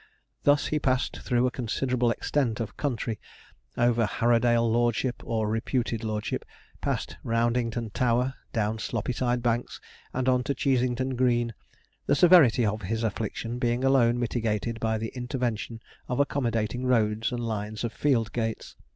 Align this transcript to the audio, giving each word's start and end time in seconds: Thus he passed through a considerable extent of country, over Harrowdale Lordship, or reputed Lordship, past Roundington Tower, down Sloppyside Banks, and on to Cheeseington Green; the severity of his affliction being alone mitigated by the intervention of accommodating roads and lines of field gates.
Thus 0.45 0.65
he 0.73 0.79
passed 0.79 1.17
through 1.17 1.45
a 1.45 1.51
considerable 1.51 2.09
extent 2.09 2.59
of 2.59 2.75
country, 2.75 3.19
over 3.77 4.07
Harrowdale 4.07 4.67
Lordship, 4.67 5.21
or 5.23 5.47
reputed 5.47 6.03
Lordship, 6.03 6.43
past 6.81 7.17
Roundington 7.23 7.91
Tower, 7.91 8.33
down 8.51 8.79
Sloppyside 8.79 9.43
Banks, 9.43 9.79
and 10.11 10.27
on 10.27 10.43
to 10.45 10.55
Cheeseington 10.55 11.15
Green; 11.15 11.53
the 12.07 12.15
severity 12.15 12.65
of 12.65 12.81
his 12.81 13.03
affliction 13.03 13.59
being 13.59 13.83
alone 13.83 14.17
mitigated 14.19 14.79
by 14.79 14.97
the 14.97 15.09
intervention 15.13 15.79
of 16.07 16.19
accommodating 16.19 16.87
roads 16.87 17.29
and 17.31 17.41
lines 17.45 17.83
of 17.83 17.93
field 17.93 18.31
gates. 18.31 18.75